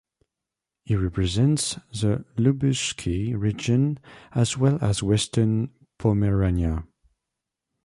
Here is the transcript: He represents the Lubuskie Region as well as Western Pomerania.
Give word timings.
He 0.83 0.95
represents 0.95 1.73
the 1.91 2.25
Lubuskie 2.35 3.39
Region 3.39 3.99
as 4.33 4.57
well 4.57 4.79
as 4.81 5.03
Western 5.03 5.69
Pomerania. 5.99 6.87